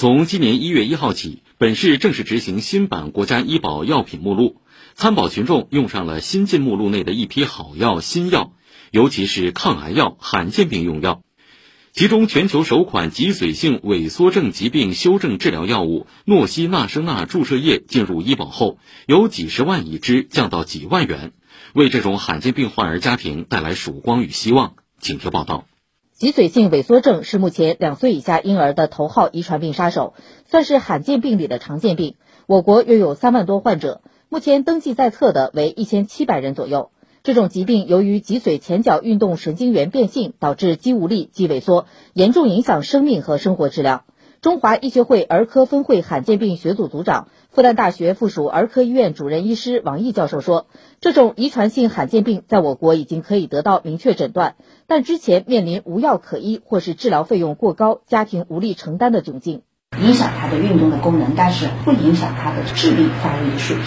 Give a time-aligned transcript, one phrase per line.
[0.00, 4.62] 从今年一月一号起，本市正式执行新版国家医保药品目录，
[4.94, 8.54] 参保群众用上了新进目录内的一批好药新药，
[8.90, 11.20] 尤其是抗癌药、罕见病用药。
[11.92, 21.32] 其中，全球首款脊髓性萎缩症疾病修正治疗药物诺西那生钠注射液进入医保后，由几十万一支降到几万元，
[21.74, 24.76] 为这种罕见病患儿家庭带来曙光与希望。
[24.98, 25.66] 请听报道。
[26.20, 30.12] 脊髓性萎缩症是目前两岁以下婴儿的头号遗传病杀手，
[30.44, 32.16] 算是罕见病里的常见病。
[32.46, 36.90] 我国约有三万多患者，目前登记在册的为一千七百人左右。
[37.22, 44.02] 这种疾病由于脊髓前角运动神经元变性，导致肌无力、肌萎缩，严重影响生命和生活质量。
[44.42, 50.66] 中华医学会儿科分会罕见病学组组长、复旦大学附属儿科医院主任医师王毅教授说
[50.98, 54.54] ：“这种遗传性罕见病在我国已经可以得到明确诊断，
[54.86, 59.60] 但之前面临无药可医或是治疗费用过高、家庭无力承担的窘境。”
[60.00, 63.84] 影响他的运动的功能，但是不影响他的智力发育的水平。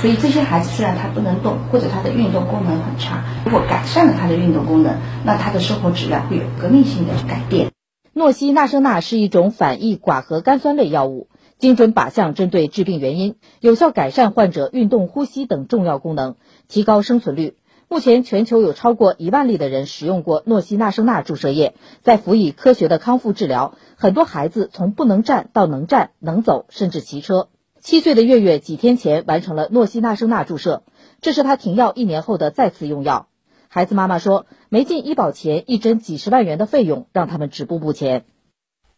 [0.00, 7.72] 所以这些孩子虽然他不能动，或者他的运动功能很差，如果改善了他的运动功能，那他的生活质量会有革命性的改变。
[8.18, 11.28] 诺西那生钠是一种反义寡核苷酸类药物，
[11.58, 17.58] 精准靶向针对致病原因，有效改善患者运动、呼吸等重要功能，提高生存率。
[17.88, 27.48] 目前，全球有超过一万例的人使用过诺西那生钠注射液，在辅以科学的康复治疗，很多孩子从不能站到能站、能走，甚至骑车。
[27.82, 30.84] 七岁的月月几天前完成了诺西那生钠注射，
[31.20, 33.28] 这是他停药一年后的再次用药。
[33.68, 38.24] 孩子妈妈说，没进医保前，一针几十万元的费用让他们止步不前。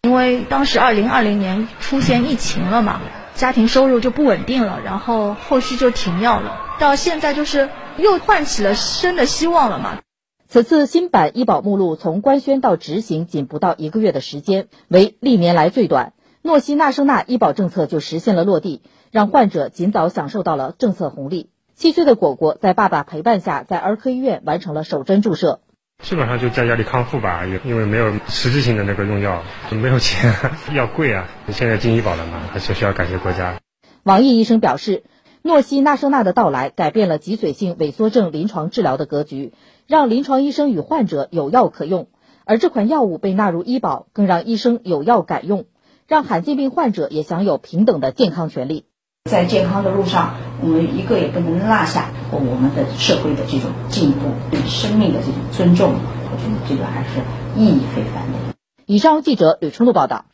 [0.02, 3.00] 因为当时二零二零年出现疫情了嘛，
[3.34, 7.68] 家庭收入就不稳定了，然后后续就停药了，到现在就是。
[7.98, 10.02] 又唤起了生的希望了嘛？
[10.46, 16.12] 此次新版医保目录从官宣到执行仅不到一个月的时间，为历年来最短。
[16.40, 21.50] 诺西纳生纳医保政策就实现了落地，让患者尽早享受到了政策红利。
[21.78, 25.60] 七岁的果果在爸爸陪伴下，在儿科医院完成了首针注射。
[26.02, 30.34] 基本上就在家里康复吧，因为没有实质性的那个用药，没有钱，
[30.74, 31.28] 药贵啊。
[31.52, 33.60] 现在进医保了嘛，还是需要感谢国家。
[34.02, 35.04] 王毅医生表示。
[35.40, 39.52] 诺西那生钠的到来，改变了脊髓性萎缩症临床治疗的格局，
[39.86, 42.08] 让临床医生与患者有药可用。
[42.44, 45.66] 而这款药物被纳入医保，更让医生有药敢用，
[46.08, 48.86] 让罕见病患者也享有平等的健康权利。
[49.28, 52.06] 在健康的路上，我们一个也不能落下。
[52.30, 57.20] 我们的社会的这种进步，对生命的这种尊重，我觉得这个还是
[57.54, 58.54] 意义非凡的。
[58.86, 60.24] 以上记者吕春露报道。